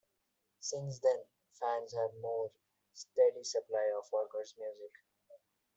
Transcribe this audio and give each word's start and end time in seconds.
Since 0.61 0.97
then, 0.99 1.25
fans 1.59 1.93
had 1.93 2.09
a 2.17 2.21
more 2.21 2.51
steady 2.93 3.43
supply 3.43 3.87
of 3.99 4.07
Walker's 4.11 4.55
music. 4.57 4.93